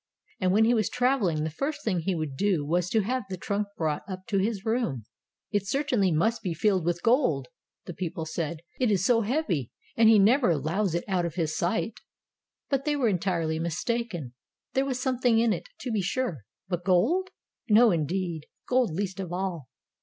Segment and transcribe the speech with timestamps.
[0.39, 3.37] And when he was traveling, the first thing he would do was to have the
[3.37, 5.03] trunk brought up to his room.
[5.03, 5.69] Tales of Modern Germany i6i
[6.07, 7.49] certainly must be filled with gold/'
[7.85, 8.61] the people said.
[8.79, 11.99] 'Mt is so heavy, and he never allows it out of his sight."
[12.67, 14.33] But they were entirely mistaken.
[14.73, 16.45] There was something in it, to be sure.
[16.67, 17.29] But gold?
[17.69, 18.47] No, indeed!
[18.67, 19.69] Gold least of all.